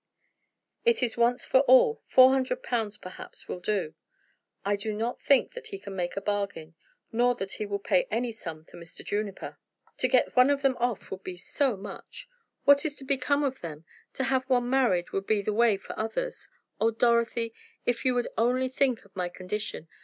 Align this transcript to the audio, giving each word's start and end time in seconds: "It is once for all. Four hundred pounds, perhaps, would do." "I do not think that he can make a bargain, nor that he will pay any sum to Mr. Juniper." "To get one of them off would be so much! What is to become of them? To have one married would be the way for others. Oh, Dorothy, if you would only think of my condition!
"It 0.83 1.03
is 1.03 1.15
once 1.15 1.45
for 1.45 1.59
all. 1.59 2.01
Four 2.07 2.31
hundred 2.31 2.63
pounds, 2.63 2.97
perhaps, 2.97 3.47
would 3.47 3.61
do." 3.61 3.93
"I 4.65 4.75
do 4.75 4.93
not 4.93 5.21
think 5.21 5.53
that 5.53 5.67
he 5.67 5.77
can 5.77 5.95
make 5.95 6.17
a 6.17 6.21
bargain, 6.21 6.73
nor 7.11 7.35
that 7.35 7.51
he 7.53 7.67
will 7.67 7.77
pay 7.77 8.07
any 8.09 8.31
sum 8.31 8.65
to 8.69 8.77
Mr. 8.77 9.05
Juniper." 9.05 9.59
"To 9.99 10.07
get 10.07 10.35
one 10.35 10.49
of 10.49 10.63
them 10.63 10.75
off 10.79 11.11
would 11.11 11.23
be 11.23 11.37
so 11.37 11.77
much! 11.77 12.27
What 12.65 12.83
is 12.83 12.95
to 12.95 13.03
become 13.03 13.43
of 13.43 13.61
them? 13.61 13.85
To 14.13 14.23
have 14.23 14.49
one 14.49 14.67
married 14.71 15.11
would 15.11 15.27
be 15.27 15.43
the 15.43 15.53
way 15.53 15.77
for 15.77 15.93
others. 15.99 16.49
Oh, 16.79 16.89
Dorothy, 16.89 17.53
if 17.85 18.03
you 18.03 18.15
would 18.15 18.27
only 18.39 18.69
think 18.69 19.05
of 19.05 19.15
my 19.15 19.29
condition! 19.29 19.87